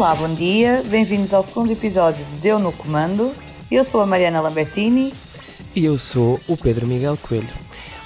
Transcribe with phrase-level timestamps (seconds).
[0.00, 3.34] Olá, bom dia, bem-vindos ao segundo episódio de Deu no Comando.
[3.70, 5.12] Eu sou a Mariana Lambertini.
[5.76, 7.52] E eu sou o Pedro Miguel Coelho.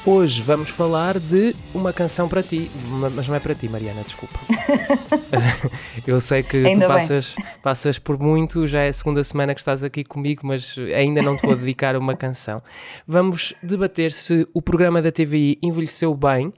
[0.04, 2.68] Hoje vamos falar de uma canção para ti,
[3.14, 4.40] mas não é para ti, Mariana, desculpa.
[6.04, 9.60] eu sei que Ainda tu passas, passas por muito, já é a segunda semana que
[9.60, 12.60] estás aqui comigo, mas ainda não te vou dedicar uma canção.
[13.06, 16.52] Vamos debater se o programa da TVI envelheceu bem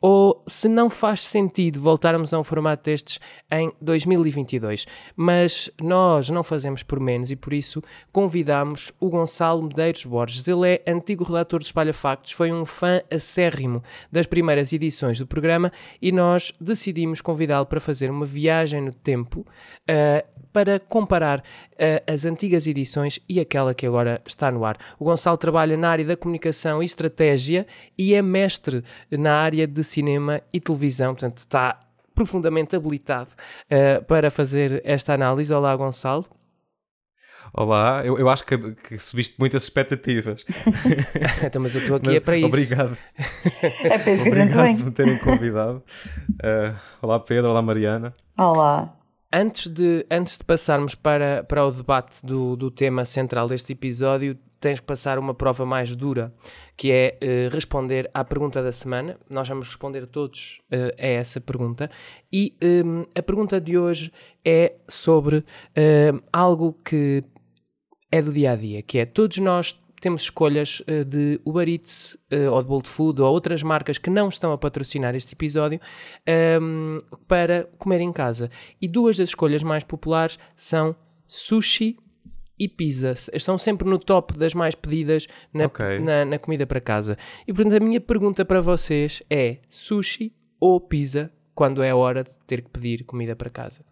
[0.00, 3.18] ou se não faz sentido voltarmos a um formato destes
[3.50, 4.86] em 2022.
[5.16, 10.46] Mas nós não fazemos por menos e por isso convidamos o Gonçalo Medeiros Borges.
[10.46, 15.26] Ele é antigo redator do Espalha Factos, foi um fã acérrimo das primeiras edições do
[15.26, 22.12] programa e nós decidimos convidá-lo para fazer uma viagem no tempo uh, para comparar uh,
[22.12, 24.76] as antigas edições e aquela que agora está no ar.
[24.98, 29.84] O Gonçalo trabalha na área da comunicação e estratégia e é mestre na área de
[29.88, 31.80] cinema e televisão, portanto está
[32.14, 35.54] profundamente habilitado uh, para fazer esta análise.
[35.54, 36.26] Olá, Gonçalo.
[37.54, 40.44] Olá, eu, eu acho que, que subiste muitas expectativas.
[41.44, 42.46] então, mas eu estou aqui mas, é para isso.
[42.48, 42.98] Obrigado.
[43.62, 44.76] É para isso que a gente vem.
[44.76, 45.82] por me terem convidado.
[46.30, 47.50] Uh, olá, Pedro.
[47.50, 48.12] Olá, Mariana.
[48.36, 48.94] Olá.
[49.32, 54.38] Antes de, antes de passarmos para, para o debate do, do tema central deste episódio,
[54.60, 56.32] tens que passar uma prova mais dura,
[56.76, 59.18] que é uh, responder à pergunta da semana.
[59.28, 61.90] Nós vamos responder todos uh, a essa pergunta.
[62.32, 64.12] E um, a pergunta de hoje
[64.44, 67.24] é sobre uh, algo que
[68.10, 72.16] é do dia a dia, que é todos nós temos escolhas de Uber Eats
[72.52, 76.98] ou de Bolt Food ou outras marcas que não estão a patrocinar este episódio um,
[76.98, 78.48] ehm, para comer em casa.
[78.80, 80.94] E duas das escolhas mais populares são
[81.26, 81.96] sushi
[82.58, 83.14] e pizza.
[83.32, 85.98] Estão sempre no top das mais pedidas na, okay.
[85.98, 87.16] na, na comida para casa.
[87.46, 92.24] E portanto, a minha pergunta para vocês é: sushi ou pizza quando é a hora
[92.24, 93.84] de ter que pedir comida para casa?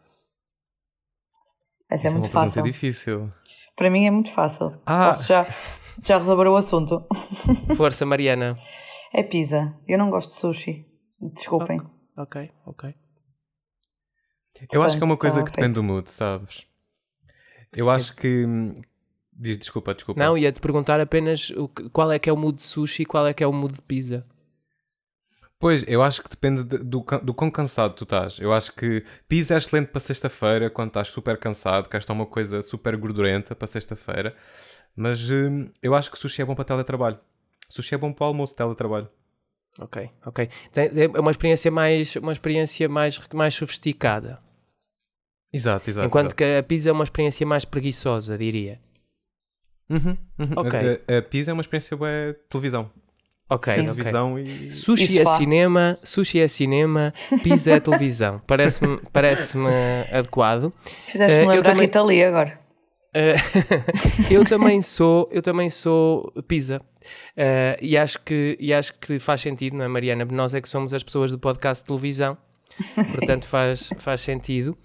[1.90, 2.62] Essa é, é muito uma fácil.
[2.62, 3.32] difícil.
[3.76, 4.80] Para mim é muito fácil.
[4.84, 5.08] Ah.
[5.08, 5.46] Posso já
[6.02, 7.06] já resolver o assunto.
[7.76, 8.56] Força, Mariana.
[9.12, 9.78] É pizza.
[9.86, 10.86] Eu não gosto de sushi.
[11.34, 11.80] Desculpem.
[12.16, 12.94] Ok, ok.
[14.72, 16.66] Eu acho que é uma coisa que depende do mood, sabes?
[17.72, 18.44] Eu acho que.
[19.32, 20.22] Diz, desculpa, desculpa.
[20.22, 23.26] Não, ia-te perguntar apenas o qual é que é o mood de sushi e qual
[23.26, 24.24] é que é o mood de pizza.
[25.58, 28.38] Pois, eu acho que depende de, do, do quão cansado tu estás.
[28.38, 32.60] Eu acho que pizza é excelente para sexta-feira, quando estás super cansado, queres uma coisa
[32.60, 34.36] super gordurenta para sexta-feira.
[34.94, 37.18] Mas hum, eu acho que sushi é bom para teletrabalho.
[37.68, 39.08] Sushi é bom para o almoço, teletrabalho.
[39.78, 40.48] Ok, ok.
[40.74, 44.40] É uma experiência mais, uma experiência mais, mais sofisticada.
[45.52, 46.06] Exato, exato.
[46.06, 46.36] Enquanto exato.
[46.36, 48.80] que a pizza é uma experiência mais preguiçosa, diria.
[49.88, 50.52] Uhum, uhum.
[50.56, 51.00] Okay.
[51.08, 52.90] A, a, pizza é uma experiência boa televisão.
[53.48, 53.84] Ok, Sim.
[53.84, 54.72] televisão e...
[54.72, 57.12] Sushi é cinema, sushi é cinema,
[57.44, 58.40] pizza é televisão.
[58.46, 59.56] Parece-me parece
[60.12, 60.72] adequado.
[61.06, 61.82] Fizeste-me uh, lembrar também...
[61.82, 62.58] Rita Lee agora.
[63.14, 63.38] Uh,
[64.30, 66.82] eu também sou, eu também sou pizza.
[67.36, 70.24] Uh, e, acho que, e acho que faz sentido, não é, Mariana?
[70.24, 72.36] Nós é que somos as pessoas do podcast de televisão,
[73.16, 74.76] portanto faz, faz sentido.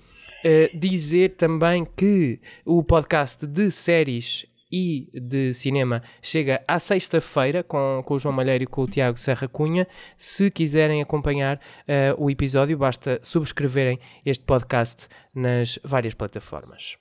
[0.44, 8.02] Uh, dizer também que o podcast de séries e de cinema chega à sexta-feira com,
[8.06, 9.88] com o João Malheiro e com o Tiago Serra Cunha.
[10.18, 16.97] Se quiserem acompanhar uh, o episódio, basta subscreverem este podcast nas várias plataformas.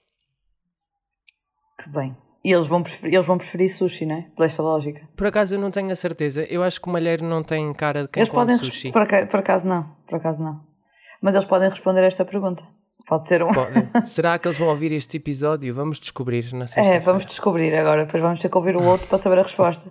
[1.82, 2.16] Que bem.
[2.42, 4.22] E eles vão, preferir, eles vão preferir sushi, não é?
[4.34, 5.06] Pela esta lógica.
[5.14, 6.42] Por acaso eu não tenho a certeza.
[6.44, 8.90] Eu acho que o malheiro não tem cara de quem eles come podem sushi.
[8.92, 9.94] Por, por acaso não.
[10.06, 10.60] Por acaso não.
[11.20, 12.66] Mas eles podem responder a esta pergunta.
[13.06, 13.50] Pode ser um.
[14.04, 15.74] Será que eles vão ouvir este episódio?
[15.74, 16.94] Vamos descobrir na sexta.
[16.94, 18.04] É, vamos descobrir agora.
[18.04, 19.90] Depois vamos ter que ouvir o outro para saber a resposta.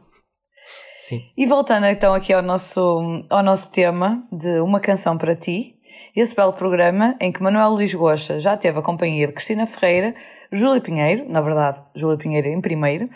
[0.99, 1.21] Sim.
[1.35, 5.75] E voltando então aqui ao nosso, ao nosso tema de Uma Canção para Ti,
[6.15, 10.13] esse belo programa em que Manuel Luís Goxa já teve a companhia de Cristina Ferreira,
[10.51, 13.09] Júlia Pinheiro, na verdade, Júlia Pinheiro em primeiro,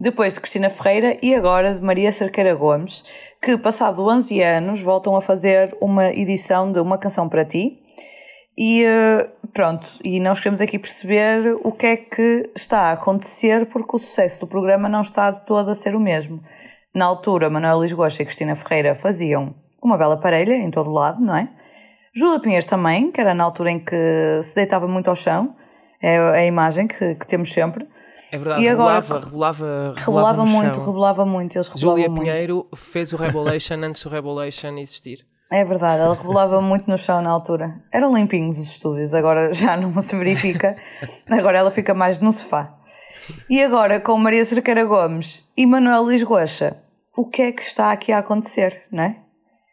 [0.00, 3.04] depois de Cristina Ferreira e agora de Maria Cerqueira Gomes,
[3.42, 7.82] que passado 11 anos voltam a fazer uma edição de Uma Canção para Ti.
[8.60, 13.66] E eh, pronto, e nós queremos aqui perceber o que é que está a acontecer
[13.66, 16.42] porque o sucesso do programa não está de todo a ser o mesmo.
[16.92, 21.24] Na altura, Manuel Luís Gosta e Cristina Ferreira faziam uma bela parelha em todo lado,
[21.24, 21.48] não é?
[22.12, 25.54] Júlia Pinheiro também, que era na altura em que se deitava muito ao chão,
[26.02, 27.86] é, é a imagem que, que temos sempre.
[28.32, 33.12] É verdade, e agora, rebolava, rebolava, rebolava muito, rebolava muito, eles rebolavam Júlia Pinheiro fez
[33.12, 35.24] o Rebolation antes do Rebolation existir.
[35.50, 37.82] É verdade, ela rebolava muito no chão na altura.
[37.92, 40.76] Eram limpinhos os estúdios, agora já não se verifica.
[41.28, 42.74] Agora ela fica mais no sofá.
[43.48, 46.82] E agora com Maria Cerqueira Gomes e Manuel Luís Goxa,
[47.16, 49.16] o que é que está aqui a acontecer, não é?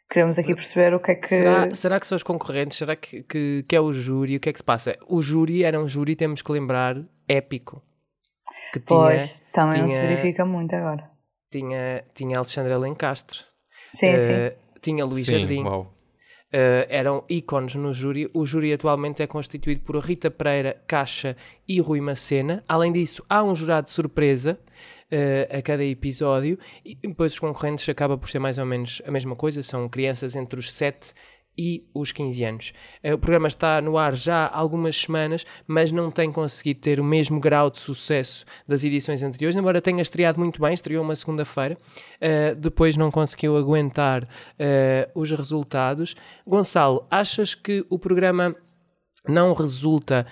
[0.10, 1.28] Queremos aqui perceber o que é que.
[1.28, 2.78] Será, será que são os concorrentes?
[2.78, 4.36] Será que, que, que é o júri?
[4.36, 4.96] O que é que se passa?
[5.08, 6.96] O júri era um júri, temos que lembrar,
[7.28, 7.82] épico.
[8.72, 11.10] Que tinha, pois, também tinha, não se verifica muito agora.
[11.52, 13.40] Tinha, tinha Alexandre Alencastre.
[13.94, 14.52] Sim, uh, sim.
[14.86, 15.64] Tinha Luís sim, Jardim.
[15.64, 15.92] Uau.
[16.54, 18.30] Uh, eram ícones no júri.
[18.32, 21.36] O júri atualmente é constituído por Rita Pereira, Caixa
[21.68, 22.64] e Rui Macena.
[22.68, 24.60] Além disso, há um jurado de surpresa
[25.12, 29.12] uh, a cada episódio e depois os concorrentes acaba por ser mais ou menos a
[29.12, 31.14] mesma coisa, são crianças entre os 7
[31.58, 32.74] e os 15 anos.
[33.04, 37.00] Uh, o programa está no ar já há algumas semanas, mas não tem conseguido ter
[37.00, 41.16] o mesmo grau de sucesso das edições anteriores, embora tenha estreado muito bem, estreou uma
[41.16, 44.28] segunda-feira, uh, depois não conseguiu aguentar uh,
[45.14, 46.16] os resultados.
[46.46, 48.56] Gonçalo, achas que o programa
[49.28, 50.26] não resulta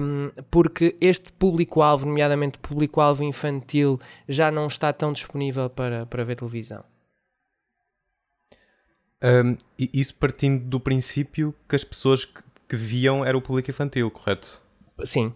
[0.00, 6.36] um, porque este público-alvo, nomeadamente público-alvo infantil, já não está tão disponível para, para ver
[6.36, 6.84] televisão?
[9.22, 14.10] Um, isso partindo do princípio que as pessoas que, que viam era o público infantil,
[14.10, 14.62] correto?
[15.04, 15.32] Sim.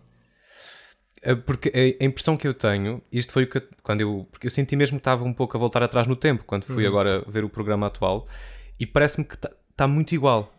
[1.25, 4.51] Uh, porque a, impressão que eu tenho, isto foi o que quando eu, porque eu
[4.51, 6.89] senti mesmo que estava um pouco a voltar atrás no tempo, quando fui uhum.
[6.89, 8.29] agora ver o programa atual,
[8.79, 10.53] e parece-me que está tá muito igual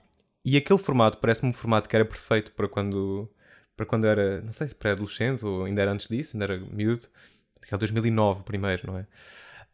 [0.44, 3.30] e aquele formato parece-me um formato que era perfeito para quando,
[3.76, 7.08] para quando era, não sei se pré-adolescente ou ainda era antes disso, ainda era miúdo.
[7.62, 9.06] Aquele 2009 primeiro, não é?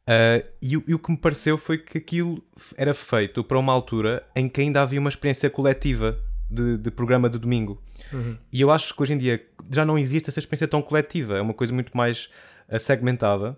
[0.07, 2.43] Uh, e, e, o que me pareceu foi que aquilo
[2.77, 6.19] era feito para uma altura em que ainda havia uma experiência coletiva
[6.49, 7.81] de, de programa de domingo.
[8.13, 8.37] Uhum.
[8.53, 11.41] E eu acho que hoje em dia já não existe essa experiência tão coletiva, é
[11.41, 12.29] uma coisa muito mais
[12.69, 13.57] uh, segmentada.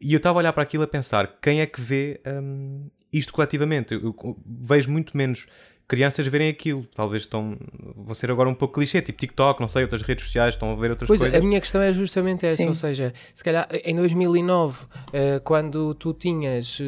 [0.00, 3.32] E eu estava a olhar para aquilo a pensar: quem é que vê um, isto
[3.32, 3.92] coletivamente?
[3.92, 5.46] Eu, eu vejo muito menos
[5.86, 6.86] crianças verem aquilo.
[6.94, 7.56] Talvez estão.
[7.96, 10.74] vão ser agora um pouco clichê, tipo TikTok, não sei, outras redes sociais, estão a
[10.74, 11.32] ver outras pois, coisas.
[11.32, 12.68] Pois, a minha questão é justamente essa, Sim.
[12.68, 16.78] ou seja, se calhar em 2009, eh, quando tu tinhas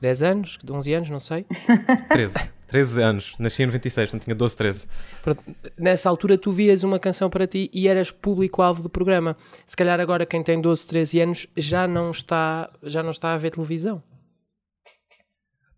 [0.00, 1.46] 10 eh, anos, 11 anos, não sei.
[2.10, 2.58] 13.
[2.68, 4.88] 13 anos, nasci em 96, não tinha 12, 13.
[5.22, 5.42] Pronto,
[5.78, 9.38] nessa altura tu vias uma canção para ti e eras público-alvo do programa.
[9.66, 13.38] Se calhar agora quem tem 12, 13 anos já não está, já não está a
[13.38, 14.02] ver televisão.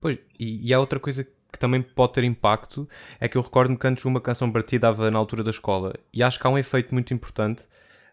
[0.00, 2.88] Pois, e, e há outra coisa que também pode ter impacto
[3.18, 5.94] é que eu recordo-me que antes uma canção para ti dava na altura da escola
[6.12, 7.62] e acho que há um efeito muito importante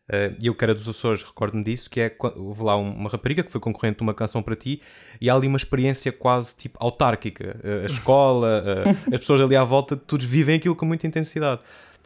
[0.09, 3.43] uh, e eu que era dos Açores recordo-me disso que é, houve lá uma rapariga
[3.43, 4.81] que foi concorrente de uma canção para ti
[5.19, 9.55] e há ali uma experiência quase tipo autárquica uh, a escola, uh, as pessoas ali
[9.55, 11.61] à volta todos vivem aquilo com muita intensidade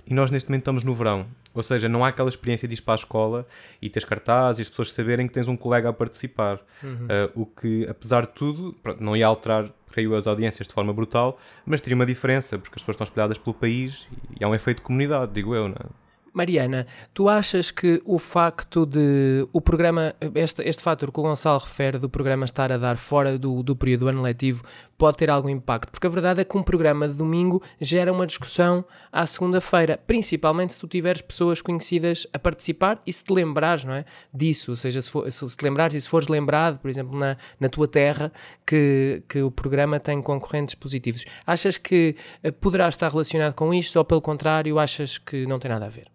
[0.06, 2.82] e nós neste momento estamos no verão ou seja, não há aquela experiência de ir
[2.82, 3.48] para a escola
[3.82, 6.60] e teres cartazes e as pessoas saberem que tens um colega a participar.
[6.82, 7.06] Uhum.
[7.06, 10.94] Uh, o que, apesar de tudo, pronto, não ia alterar creio, as audiências de forma
[10.94, 14.08] brutal, mas teria uma diferença, porque as pessoas estão espalhadas pelo país
[14.40, 16.01] e há um efeito de comunidade, digo eu, não é?
[16.34, 21.60] Mariana, tu achas que o facto de o programa, este, este fator que o Gonçalo
[21.60, 24.64] refere do programa estar a dar fora do, do período do ano letivo
[24.98, 25.92] pode ter algum impacto?
[25.92, 30.74] Porque a verdade é que um programa de domingo gera uma discussão à segunda-feira, principalmente
[30.74, 34.06] se tu tiveres pessoas conhecidas a participar e se te lembrares, não é?
[34.34, 37.18] Disso, ou seja, se, for, se, se te lembrares e se fores lembrado, por exemplo,
[37.18, 38.32] na, na tua terra,
[38.66, 41.26] que, que o programa tem concorrentes positivos.
[41.46, 45.70] Achas que eh, poderá estar relacionado com isto ou pelo contrário, achas que não tem
[45.70, 46.12] nada a ver?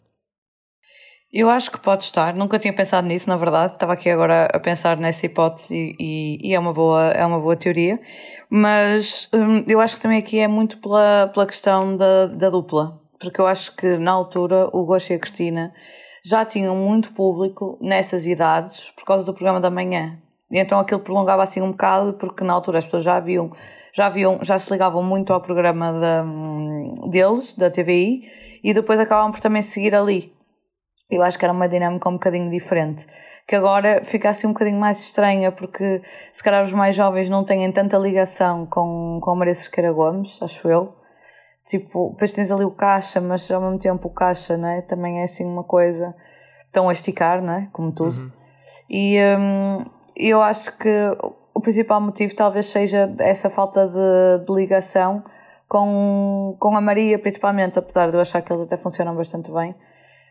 [1.32, 4.60] Eu acho que pode estar, nunca tinha pensado nisso, na verdade, estava aqui agora a
[4.60, 8.00] pensar nessa hipótese e, e é, uma boa, é uma boa teoria,
[8.48, 13.00] mas hum, eu acho que também aqui é muito pela, pela questão da, da dupla,
[13.18, 15.74] porque eu acho que na altura o Gosto e a Cristina
[16.24, 20.16] já tinham muito público nessas idades por causa do programa da manhã,
[20.48, 23.50] e então aquilo prolongava assim um bocado, porque na altura as pessoas já viam,
[23.92, 25.92] já viam, já se ligavam muito ao programa
[26.24, 28.22] hum, deles, da TVI,
[28.62, 30.35] e depois acabavam por também seguir ali
[31.10, 33.06] eu acho que era uma dinâmica um bocadinho diferente.
[33.46, 37.44] Que agora fica assim um bocadinho mais estranha, porque se calhar os mais jovens não
[37.44, 40.94] têm tanta ligação com, com a Maria Cerqueira Gomes, acho eu.
[41.64, 44.82] Tipo, depois tens ali o caixa, mas ao mesmo tempo o caixa, não é?
[44.82, 46.14] Também é assim uma coisa
[46.72, 47.68] tão a esticar, não é?
[47.72, 48.20] Como tudo.
[48.20, 48.30] Uhum.
[48.90, 49.84] E hum,
[50.16, 50.90] eu acho que
[51.54, 55.22] o principal motivo talvez seja essa falta de, de ligação
[55.68, 59.74] com, com a Maria, principalmente, apesar de eu achar que eles até funcionam bastante bem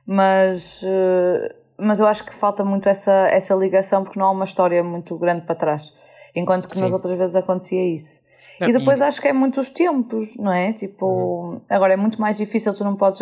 [0.06, 4.46] mas, eh, mas eu acho que falta muito essa, essa ligação porque não há uma
[4.46, 5.94] história muito grande para trás.
[6.36, 6.82] Enquanto que Sim.
[6.82, 8.22] nas outras vezes acontecia isso.
[8.62, 9.04] e depois e...
[9.04, 10.74] acho que é muito os tempos, não é?
[10.74, 11.62] Tipo, uhum.
[11.70, 13.20] agora é muito mais difícil, tu não podes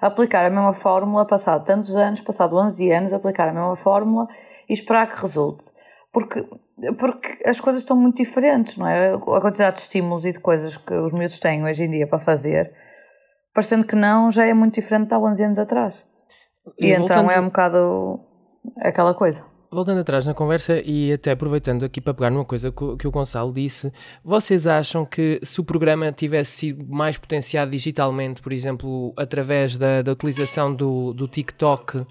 [0.00, 4.28] aplicar a mesma fórmula passado tantos anos, passado 11 anos, aplicar a mesma fórmula
[4.68, 5.66] e esperar que resulte.
[6.12, 6.46] Porque,
[6.98, 9.14] porque as coisas estão muito diferentes, não é?
[9.14, 12.18] A quantidade de estímulos e de coisas que os miúdos têm hoje em dia para
[12.18, 12.72] fazer
[13.52, 16.04] parecendo que não, já é muito diferente de há 11 anos atrás.
[16.78, 17.30] E, e então voltando...
[17.30, 18.20] é um bocado
[18.78, 19.44] aquela coisa.
[19.70, 23.52] voltando atrás na conversa e até aproveitando aqui para pegar numa coisa que o Gonçalo
[23.52, 23.92] disse,
[24.24, 30.02] vocês acham que se o programa tivesse sido mais potenciado digitalmente, por exemplo, através da,
[30.02, 32.06] da utilização do, do TikTok, uh,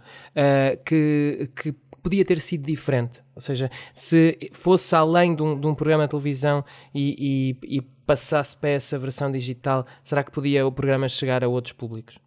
[0.83, 3.21] que, que podia ter sido diferente?
[3.35, 7.81] Ou seja, se fosse além de um, de um programa de televisão e, e, e
[8.11, 12.19] passasse para essa versão digital, será que podia o programa chegar a outros públicos?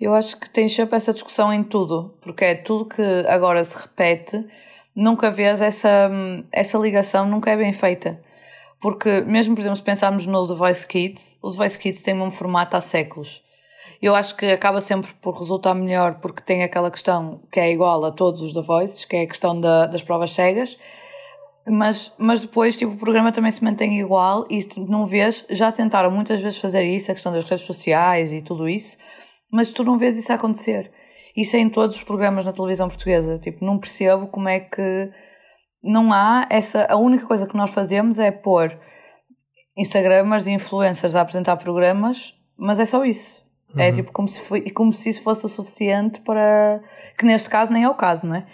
[0.00, 3.78] Eu acho que tens sempre essa discussão em tudo, porque é tudo que agora se
[3.78, 4.44] repete,
[4.92, 6.10] nunca vês essa,
[6.50, 8.20] essa ligação, nunca é bem feita.
[8.80, 12.32] Porque, mesmo, por exemplo, se pensarmos no The Voice Kids, os Voice Kids têm um
[12.32, 13.40] formato há séculos.
[14.02, 18.04] Eu acho que acaba sempre por resultar melhor, porque tem aquela questão que é igual
[18.04, 20.76] a todos os The Voices, que é a questão da, das provas cegas,
[21.70, 26.10] mas, mas depois tipo, o programa também se mantém igual e não vês, já tentaram
[26.10, 28.96] muitas vezes fazer isso, a questão das redes sociais e tudo isso,
[29.52, 30.90] mas tu não vês isso acontecer.
[31.36, 33.38] Isso é em todos os programas na televisão portuguesa.
[33.38, 35.08] Tipo, não percebo como é que
[35.80, 36.84] não há essa.
[36.90, 38.76] A única coisa que nós fazemos é pôr
[39.76, 43.46] Instagramers e influencers a apresentar programas, mas é só isso.
[43.76, 43.88] É uhum.
[43.88, 46.82] É tipo como se, foi, como se isso fosse o suficiente para.
[47.16, 48.46] Que neste caso nem é o caso, não é?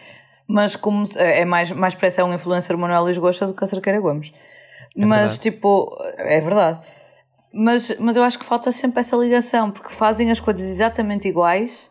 [0.46, 4.00] Mas como é, mais, mais parece é um influencer Manuel Lisgocha do que a Cerqueira
[4.00, 4.32] Gomes.
[4.96, 5.40] É mas verdade.
[5.40, 6.80] tipo, é verdade.
[7.52, 11.88] Mas, mas eu acho que falta sempre essa ligação, porque fazem as coisas exatamente iguais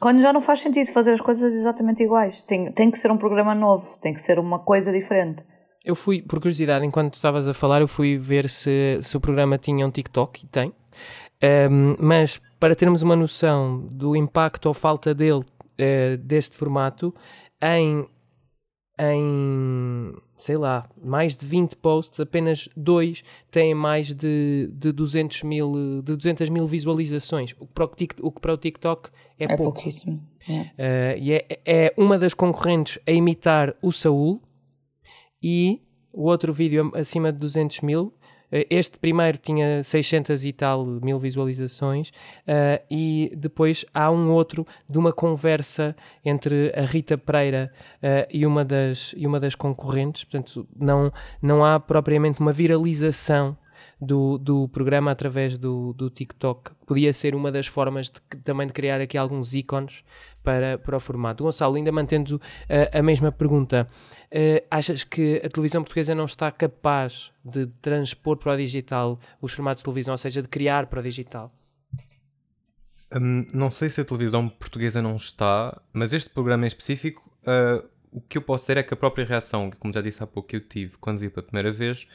[0.00, 2.42] quando já não faz sentido fazer as coisas exatamente iguais.
[2.42, 5.44] Tem, tem que ser um programa novo, tem que ser uma coisa diferente.
[5.84, 9.58] Eu fui, por curiosidade, enquanto estavas a falar, eu fui ver se, se o programa
[9.58, 10.72] tinha um TikTok, e tem.
[11.70, 17.14] Um, mas para termos uma noção do impacto ou falta dele, uh, deste formato,
[17.62, 18.06] em
[19.00, 26.02] em, sei lá, mais de 20 posts, apenas dois têm mais de, de, 200 mil,
[26.02, 29.44] de 200 mil visualizações, o que para o, TikTok, o que para o TikTok é,
[29.44, 29.72] é pouco.
[29.72, 30.16] pouquíssimo.
[30.46, 34.42] Uh, e é, é uma das concorrentes a imitar o Saul
[35.42, 35.80] e
[36.12, 38.12] o outro vídeo acima de 200 mil
[38.68, 44.98] este primeiro tinha 600 e tal mil visualizações uh, e depois há um outro de
[44.98, 50.66] uma conversa entre a Rita Pereira uh, e, uma das, e uma das concorrentes, portanto
[50.76, 53.56] não, não há propriamente uma viralização
[54.00, 56.72] do, do programa através do, do TikTok.
[56.86, 60.04] Podia ser uma das formas de, também de criar aqui alguns ícones
[60.42, 61.44] para, para o formato.
[61.44, 63.86] Gonçalo, ainda mantendo uh, a mesma pergunta,
[64.26, 69.52] uh, achas que a televisão portuguesa não está capaz de transpor para o digital os
[69.52, 71.52] formatos de televisão, ou seja, de criar para o digital?
[73.12, 77.84] Um, não sei se a televisão portuguesa não está, mas este programa em específico, uh,
[78.12, 80.48] o que eu posso dizer é que a própria reação, como já disse há pouco,
[80.48, 82.06] que eu tive quando vi pela primeira vez,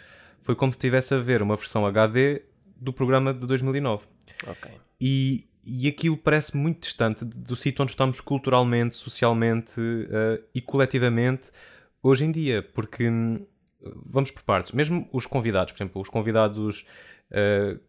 [0.42, 2.42] foi como se estivesse a ver uma versão HD
[2.76, 4.06] do programa de 2009.
[4.48, 4.72] Ok.
[5.00, 11.52] E, e aquilo parece muito distante do sítio onde estamos culturalmente, socialmente uh, e coletivamente
[12.02, 13.46] hoje em dia, porque hum,
[14.06, 16.86] vamos por partes, mesmo os convidados, por exemplo, os convidados
[17.32, 17.80] uh,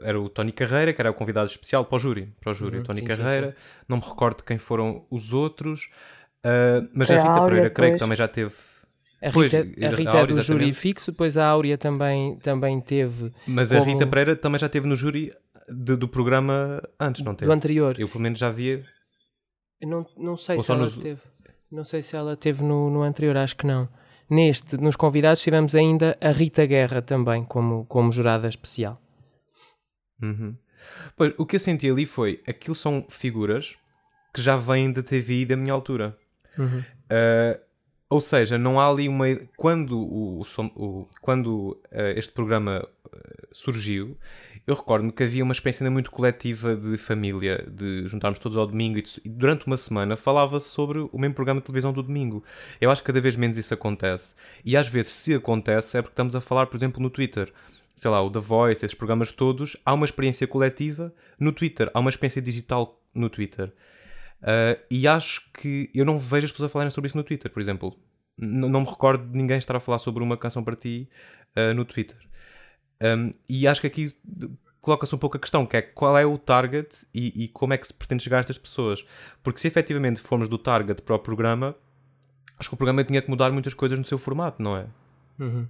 [0.00, 2.78] era o Tony Carreira, que era o convidado especial para o júri, para o júri,
[2.78, 3.84] uhum, Tony sim, Carreira, sim, sim.
[3.88, 5.90] não me recordo quem foram os outros,
[6.44, 8.54] uh, mas a Rita Pereira creio que também já teve
[9.22, 12.36] a Rita, pois, a Rita a Áurea, é do júri fixo, depois a Áurea também,
[12.38, 13.32] também teve.
[13.46, 13.82] Mas como...
[13.82, 15.32] a Rita Pereira também já teve no júri
[15.68, 17.46] de, do programa antes, não teve?
[17.46, 17.98] Do anterior.
[17.98, 18.84] Eu pelo menos já via.
[19.80, 21.20] Eu não, não sei Ou se ela teve.
[21.70, 23.88] Não sei se ela teve no, no anterior, acho que não.
[24.28, 29.00] Neste, nos convidados, tivemos ainda a Rita Guerra também, como, como jurada especial.
[30.20, 30.56] Uhum.
[31.16, 33.76] Pois, o que eu senti ali foi, aquilo são figuras
[34.34, 36.16] que já vêm da TV da minha altura.
[36.58, 36.78] Uhum.
[36.78, 37.71] Uh,
[38.12, 39.24] ou seja, não há ali uma.
[39.56, 40.44] Quando, o,
[40.76, 44.18] o quando uh, este programa uh, surgiu,
[44.66, 48.98] eu recordo-me que havia uma experiência muito coletiva de família, de juntarmos todos ao domingo
[48.98, 52.44] e, e durante uma semana falava-se sobre o mesmo programa de televisão do domingo.
[52.78, 54.34] Eu acho que cada vez menos isso acontece.
[54.62, 57.50] E às vezes, se acontece, é porque estamos a falar, por exemplo, no Twitter.
[57.96, 62.00] Sei lá, o The Voice, esses programas todos, há uma experiência coletiva no Twitter, há
[62.00, 63.72] uma experiência digital no Twitter.
[64.42, 67.60] Uh, e acho que eu não vejo as pessoas falarem sobre isso no Twitter, por
[67.60, 67.96] exemplo.
[68.38, 71.08] N não me recordo de ninguém estar a falar sobre uma canção para ti
[71.56, 72.18] uh, no Twitter.
[73.00, 74.06] Um, e acho que aqui
[74.80, 77.78] coloca-se um pouco a questão, que é qual é o target e, e, como é
[77.78, 79.04] que se pretende chegar a estas pessoas.
[79.42, 81.76] Porque se efetivamente formos do target para o programa,
[82.58, 84.86] acho que o programa tinha que mudar muitas coisas no seu formato, não é?
[85.38, 85.66] Uhum.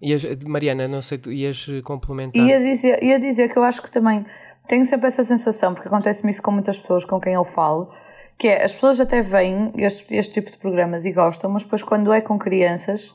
[0.00, 2.42] Ias, Mariana, não sei, tu ias complementar?
[2.42, 4.24] Ia dizer, ia dizer que eu acho que também
[4.68, 7.90] tenho sempre essa sensação, porque acontece-me isso com muitas pessoas com quem eu falo,
[8.36, 11.82] que é, as pessoas até veem este, este tipo de programas e gostam, mas depois
[11.82, 13.14] quando é com crianças,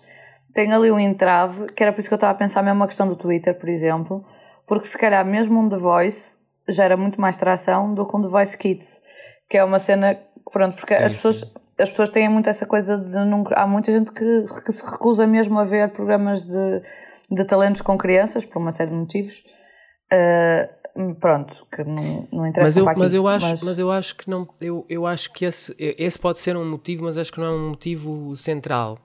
[0.54, 2.88] tem ali um entrave, que era por isso que eu estava a pensar mesmo uma
[2.88, 4.26] questão do Twitter, por exemplo,
[4.66, 8.28] porque se calhar mesmo um The Voice gera muito mais tração do que um The
[8.28, 9.02] Voice Kids,
[9.48, 10.18] que é uma cena
[10.52, 11.52] Pronto, porque Sim, as, pessoas, sim.
[11.82, 13.16] As pessoas têm muito essa coisa de.
[13.26, 16.82] Não, há muita gente que, que se recusa mesmo a ver programas de,
[17.30, 19.44] de talentos com crianças, por uma série de motivos.
[20.14, 23.00] Uh, pronto, que não, não interessa Mas eu, para aqui.
[23.00, 23.80] mas eu acho, mas...
[23.80, 27.18] eu acho que não, eu, eu acho que esse, esse pode ser um motivo, mas
[27.18, 29.00] acho que não é um motivo central.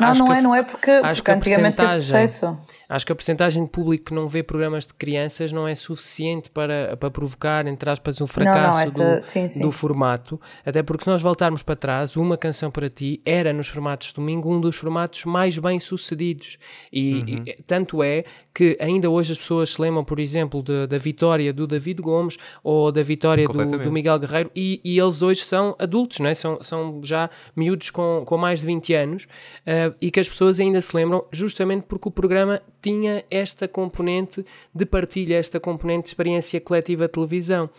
[0.00, 2.26] Não, Acho não é, a- não é porque, acho porque que a antigamente teve percentagem-
[2.28, 2.60] sucesso.
[2.88, 6.50] Acho que a percentagem de público que não vê programas de crianças não é suficiente
[6.50, 9.62] para, para provocar, entre aspas, um fracasso esta- do, sim, sim.
[9.62, 10.40] do formato.
[10.64, 14.14] Até porque se nós voltarmos para trás, Uma Canção para Ti era nos formatos de
[14.14, 16.58] domingo um dos formatos mais bem sucedidos.
[16.92, 18.24] E, e tanto é
[18.54, 22.36] que ainda hoje as pessoas se lembram, por exemplo, de- da vitória do David Gomes
[22.62, 26.34] ou da vitória do, do Miguel Guerreiro e, e eles hoje são adultos, não é?
[26.34, 29.26] são, são já miúdos com, com mais de 20 anos
[29.64, 34.44] eh, e que as pessoas ainda se lembram justamente porque o programa tinha esta componente
[34.74, 37.70] de partilha, esta componente de experiência coletiva de televisão.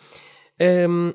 [0.60, 1.13] Ehm,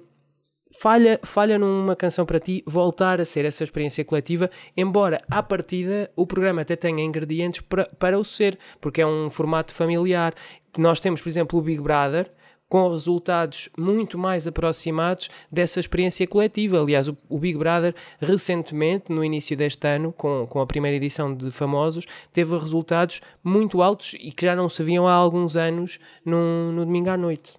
[0.80, 6.10] falha, falha numa canção para ti voltar a ser essa experiência coletiva, embora à partida
[6.14, 10.34] o programa até tenha ingredientes para, para o ser, porque é um formato familiar.
[10.76, 12.30] Nós temos, por exemplo, o Big Brother,
[12.68, 16.78] com resultados muito mais aproximados dessa experiência coletiva.
[16.80, 21.34] Aliás, o, o Big Brother, recentemente, no início deste ano, com, com a primeira edição
[21.34, 25.98] de Famosos, teve resultados muito altos e que já não se viam há alguns anos
[26.24, 27.54] no, no domingo à noite.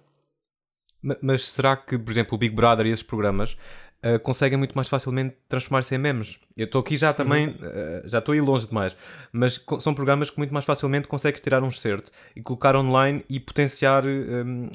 [1.02, 3.56] Ma- Mas será que, por exemplo, o Big Brother e esses programas
[4.02, 6.38] ah, conseguem muito mais facilmente transformar-se em memes?
[6.56, 8.96] Eu estou aqui já também, ah, já estou aí longe demais,
[9.32, 13.38] mas são programas que muito mais facilmente consegues tirar um certo e colocar online e
[13.40, 14.68] potenciar hum,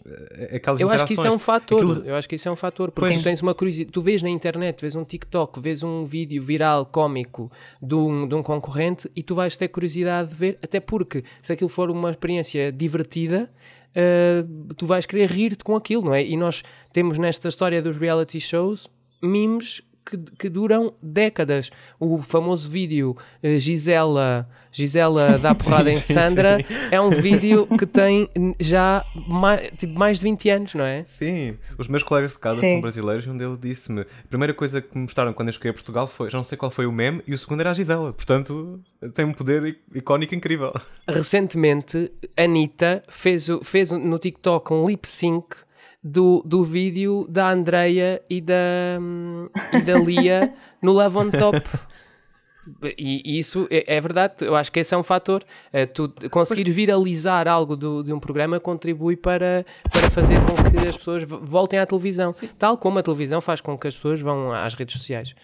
[0.54, 1.78] aquelas Eu acho que isso é um fator.
[1.78, 2.92] Aquilo- Eu acho que isso é um fator.
[2.92, 3.22] Porque Pois.
[3.22, 3.92] tu tens uma curiosidade.
[3.92, 7.52] Tu vês na internet, vês um TikTok, vês um vídeo viral cómico
[7.82, 11.52] de um, de um concorrente e tu vais ter curiosidade de ver, até porque se
[11.54, 13.50] aquilo for uma experiência divertida.
[13.98, 14.44] eh,
[14.76, 16.22] tu vais querer rir-te com aquilo, não é?
[16.22, 18.88] E nós temos nesta história dos reality shows
[19.26, 21.72] memes que, que duram décadas.
[22.00, 26.76] O famoso vídeo eh, Gisela, Gisela dá porrada em sim, Sandra sim.
[26.92, 31.04] é um vídeo que tem já mais, tipo, mais de 20 anos, não é?
[31.06, 32.74] Sim, os meus colegas de casa Sim.
[32.74, 35.72] são brasileiros e um deles disse-me: a primeira coisa que me mostraram quando eu cheguei
[35.72, 37.74] a Portugal foi, já não sei qual foi o meme, e o segundo era a
[37.74, 38.14] Gisela.
[38.14, 38.80] Portanto,
[39.14, 40.74] tem um poder icónico incrível.
[41.08, 45.65] Recentemente, Anitta fez, fez no TikTok um lip sync
[46.06, 48.54] do, do vídeo da Andreia e da,
[49.02, 51.60] hum, e da Lia no Love on Top.
[52.98, 55.44] E, e isso é, é verdade, eu acho que esse é um fator.
[55.72, 60.88] Eh, tu conseguir viralizar algo do, de um programa contribui para, para fazer com que
[60.88, 64.52] as pessoas voltem à televisão, tal como a televisão faz com que as pessoas vão
[64.52, 65.36] às redes sociais.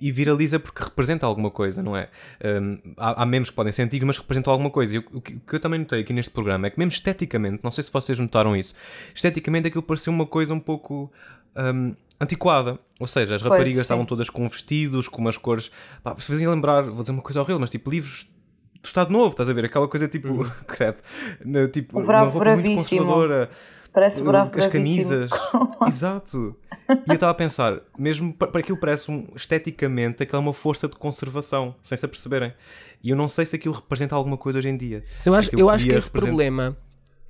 [0.00, 2.08] E, viraliza porque representa alguma coisa, não é?
[2.44, 4.96] Hum, há, há memes que podem ser antigos, mas representam alguma coisa.
[4.96, 6.92] E o, o que o que eu também notei aqui neste programa é que, mesmo
[6.92, 8.74] esteticamente, não sei se vocês notaram isso,
[9.14, 11.12] esteticamente aquilo pareceu uma coisa um pouco.
[11.56, 13.82] hum, antiquada, ou seja, as Pois, raparigas sim.
[13.82, 15.72] estavam todas com vestidos, com umas cores,
[16.04, 18.30] pá, se faziam lembrar, vou dizer uma coisa horrível, mas tipo livros
[18.82, 19.64] do Estado Novo, estás a ver?
[19.66, 20.98] Aquela coisa tipo, credo,
[21.44, 23.50] na- tipo, O bravo uma roupa muito conservadora,
[23.92, 24.72] Parece bravo as bravíssimo.
[24.72, 25.30] camisas.
[25.86, 26.56] Exato.
[26.88, 30.52] E eu estava a pensar, mesmo pa- para aquilo parece um, esteticamente aquela é uma
[30.54, 32.54] força de conservação, sem se aperceberem.
[33.04, 35.04] E eu não sei se aquilo representa alguma coisa hoje em dia.
[35.16, 36.76] Mas eu acho, eu acho que esse representar- problema,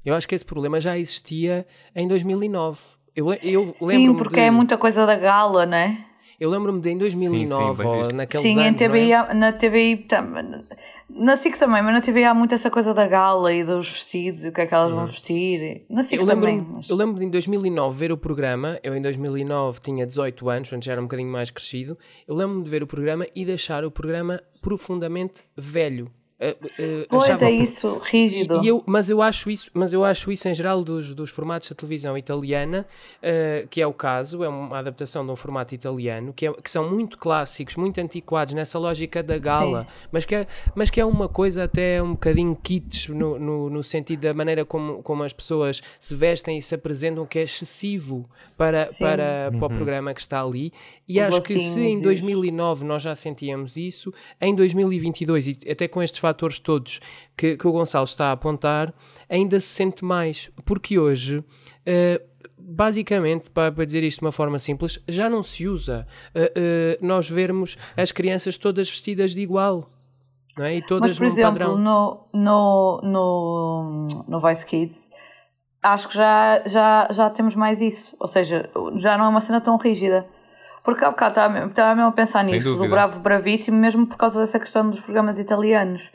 [0.04, 2.78] eu acho que esse problema já existia em 2009.
[3.14, 6.04] Eu, eu Sim, porque de, é muita coisa da gala, né?
[6.40, 8.14] Eu lembro-me de em 2009, bem ou visto.
[8.14, 9.12] naqueles Sim, anos, em não é?
[9.12, 10.64] Há- na TVI tam-
[11.10, 14.44] na SIC também, mas na TVI há muito essa coisa da gala e dos vestidos
[14.44, 15.84] e o que é que elas vão vestir.
[15.90, 16.56] Na SIC Eu também.
[16.56, 18.78] lembro-me mas- eu lembro de em 2009 ver o programa.
[18.82, 21.96] Eu em 2009 tinha 18 anos, portanto já era um bocadinho mais crescido.
[22.26, 26.10] Eu lembro-me de ver o programa e de achar o programa profundamente velho.
[26.44, 28.60] Eh, eh, Pois achava- é isso, rígido.
[28.64, 31.68] E eu, mas eu acho isso, mas eu acho isso em geral dos, dos formatos
[31.68, 32.84] da televisão italiana,
[33.22, 36.68] eh, que é o caso, é uma adaptação de um formato italiano, que, é- que
[36.70, 41.04] são muito clássicos, muito antiquados nessa lógica da gala, mas que, é, mas que é
[41.04, 45.32] uma coisa até um bocadinho kitsch no, no, no sentido da maneira como, como as
[45.32, 49.04] pessoas se vestem e se apresentam, que é excessivo para, Sim.
[49.04, 50.72] para, para o programa que está ali.
[51.08, 55.46] E Os acho que se em e os- 2009 nós já sentíamos isso, em 2022
[55.46, 57.00] e até com estes fatores todos
[57.36, 58.92] que, que o Gonçalo está a apontar,
[59.28, 61.44] ainda se sente mais, porque hoje.
[61.86, 62.20] eh,
[62.64, 66.98] Basicamente, para, para dizer isto de uma forma simples, já não se usa eh, eh,
[67.02, 69.90] nós vermos as crianças todas vestidas de igual,
[70.56, 70.76] não é?
[70.76, 71.76] E todas Mas, por num exemplo, padrão.
[71.76, 75.10] no, no, no, no Vice Kids,
[75.82, 78.16] acho que já, já, já temos mais isso.
[78.20, 80.24] Ou seja, já não é uma cena tão rígida.
[80.84, 82.94] Porque há bocado estava mesmo- estava mesmo a pensar Sem nisso, do dúvida.
[82.94, 86.10] bravo bravíssimo, mesmo por causa dessa questão dos programas italianos.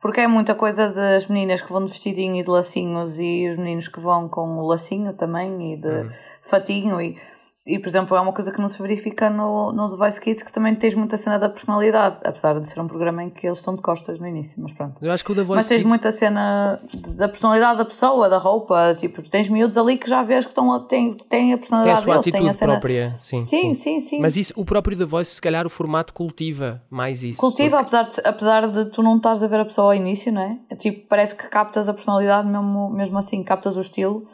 [0.00, 3.58] Porque é muita coisa das meninas que vão de vestidinho e de lacinhos e os
[3.58, 6.10] meninos que vão com o lacinho também e de Uhum.
[6.40, 7.18] fatinho e,
[7.66, 10.42] E, por exemplo, é uma coisa que não se verifica no, no The Voice Kids,
[10.42, 13.58] que também tens muita cena da personalidade, apesar de ser um programa em que eles
[13.58, 15.04] estão de costas no início, mas pronto.
[15.04, 15.88] Eu acho que o Voice Mas tens Kids...
[15.88, 16.80] muita cena
[17.16, 20.72] da personalidade da pessoa, da roupa, tipo, tens miúdos ali que já vês que estão,
[20.72, 22.72] a- têm, têm a Tem a personalidade sua deles, têm a atitude cena...
[22.72, 24.20] própria, sim, Sim, sim, sim.
[24.22, 27.38] Mas isso, o próprio The Voice, se calhar o formato cultiva mais isso.
[27.38, 30.40] Cultiva, apesar de, apesar de tu não estás a ver a pessoa ao início, não
[30.40, 30.58] é?
[30.70, 34.26] É Tipo, parece que captas a personalidade mesmo, mesmo assim, captas o estilo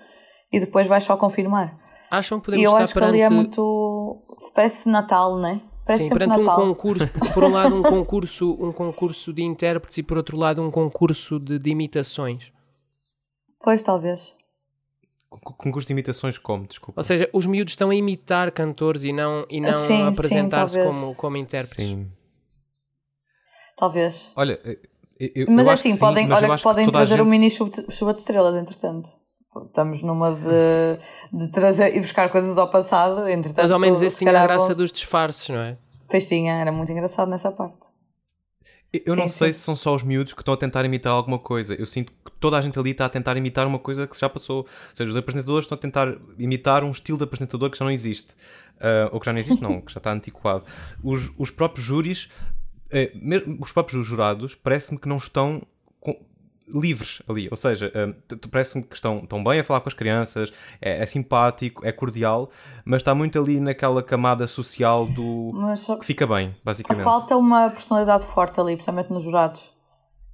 [0.53, 1.85] e depois vais só confirmar.
[2.19, 3.15] Acham que E podemos eu estar acho que perante...
[3.15, 4.23] ali é muito.
[4.55, 5.61] Parece Natal, não é?
[5.85, 6.57] Parece Sim, perante um Natal.
[6.67, 10.71] concurso, por um lado um concurso, um concurso de intérpretes e por outro lado um
[10.71, 12.51] concurso de, de imitações.
[13.63, 14.37] Pois, talvez.
[15.29, 17.01] Con- Concurso de imitações como, desculpa.
[17.01, 20.13] Ou seja, os miúdos estão a imitar cantores e não, e não Sim, a sim,
[20.15, 21.85] apresentar-se como, como intérpretes.
[21.89, 22.11] Sim.
[23.77, 24.33] Talvez.
[24.37, 24.79] Olha, eh,
[25.35, 27.19] eu, Mas eu é que assim, sim, podem, mas eu olha que podem trazer o
[27.19, 29.09] gente- mini chuva de, chuva de estrelas, entretanto.
[29.67, 30.99] Estamos numa de,
[31.33, 33.63] de trazer e buscar coisas ao passado, entretanto.
[33.63, 35.77] Mas ao menos esse se tinha a graça dos disfarces, não é?
[36.09, 37.87] Pois tinha, era muito engraçado nessa parte.
[39.05, 39.59] Eu não Sim, sei sim.
[39.59, 41.75] se são só os miúdos que estão a tentar imitar alguma coisa.
[41.75, 44.29] Eu sinto que toda a gente ali está a tentar imitar uma coisa que já
[44.29, 44.59] passou.
[44.59, 47.93] Ou seja, os apresentadores estão a tentar imitar um estilo de apresentador que já não
[47.93, 48.35] existe.
[48.81, 50.65] Ah, ou que já não existe, não, que já está antiquado.
[51.03, 52.29] Os, os próprios júris,
[52.91, 55.63] eh, mesmo os próprios jurados, parece-me que não estão
[56.69, 57.49] livres ali.
[57.51, 57.91] Ou seja,
[58.29, 61.93] t- parece-me que estão, estão bem a falar com as crianças, é, é simpático, é
[61.93, 62.51] cordial,
[62.85, 65.53] mas está muito ali naquela camada social do.
[66.01, 67.05] Que fica bem, basicamente.
[67.05, 69.73] falta uma personalidade forte ali, principalmente nos jurados.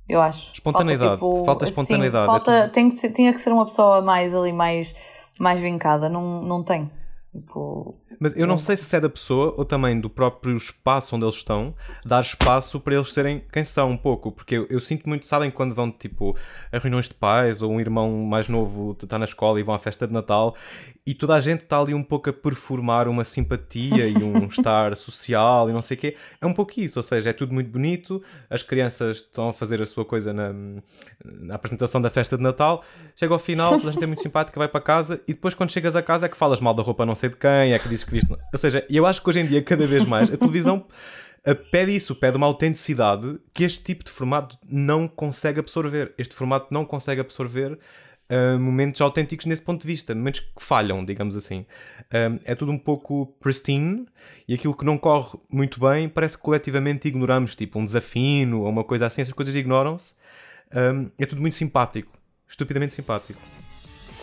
[0.09, 0.53] Eu acho.
[0.53, 1.21] Espontaneidade.
[1.21, 4.35] Falta assim, espontaneidade, é falta, tudo- tem que ser, tinha que ser uma pessoa mais
[4.35, 4.95] ali, mais,
[5.39, 6.09] mais vincada.
[6.09, 6.91] Não, não tem.
[7.33, 11.25] Tipo, Mas eu não sei se é da pessoa ou também do próprio espaço onde
[11.25, 15.09] eles estão, dar espaço para eles serem quem são um pouco, porque eu, eu sinto
[15.09, 16.37] muito, sabem, quando vão tipo
[16.71, 19.79] a reuniões de pais ou um irmão mais novo está na escola e vão à
[19.79, 20.57] festa de Natal
[21.05, 24.97] e toda a gente está ali um pouco a performar uma simpatia e um estar
[24.97, 26.17] social e não sei o quê.
[26.41, 29.83] É um pouco isso, ou seja, é tudo muito bonito, as crianças estão a fazer
[29.83, 30.53] a sua coisa na,
[31.25, 32.85] na apresentação da festa de Natal,
[33.17, 35.71] chega ao final, toda a gente é muito simpática, vai para casa e depois quando
[35.71, 37.89] chegas a casa é que falas mal da roupa não sei de quem, é que
[37.89, 38.31] dizes que viste.
[38.31, 40.87] Ou seja, eu acho que hoje em dia, cada vez mais, a televisão
[41.71, 46.15] pede isso, pede uma autenticidade que este tipo de formato não consegue absorver.
[46.17, 47.79] Este formato não consegue absorver
[48.33, 51.67] eh, momentos autênticos nesse ponto de vista, momentos que falham, digamos assim.
[52.11, 54.07] Um, é tudo um pouco pristine
[54.49, 58.71] e aquilo que não corre muito bem parece que coletivamente ignoramos, tipo um desafino ou
[58.71, 60.15] uma coisa assim, essas coisas ignoram-se.
[60.75, 62.11] Um, é tudo muito simpático,
[62.49, 63.39] estupidamente simpático.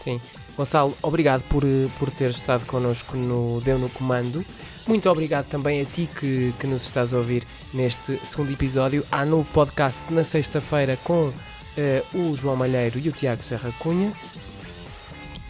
[0.03, 0.19] Sim.
[0.55, 4.43] Gonçalo, obrigado por, eh, por ter estado connosco no Deu no Comando.
[4.87, 9.05] Muito obrigado também a ti que, que nos estás a ouvir neste segundo episódio.
[9.11, 11.31] Há novo podcast na sexta-feira com
[11.77, 14.11] eh, o João Malheiro e o Tiago Serra Cunha.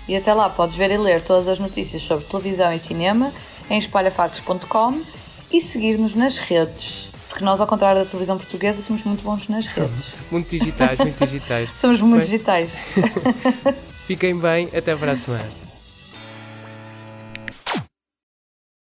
[0.07, 3.31] E até lá podes ver e ler todas as notícias sobre televisão e cinema
[3.69, 5.01] em espalhafactos.com
[5.51, 7.09] e seguir-nos nas redes.
[7.29, 10.05] Porque nós, ao contrário da televisão portuguesa, somos muito bons nas redes.
[10.29, 11.69] Muito digitais, muito digitais.
[11.79, 12.69] Somos muito digitais.
[14.09, 15.68] Fiquem bem, até para a semana.